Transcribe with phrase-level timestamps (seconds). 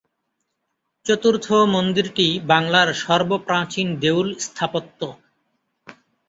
[1.05, 4.99] চতুর্থ মন্দিরটি বাংলার সর্বপ্রাচীন দেউল স্থাপত্য।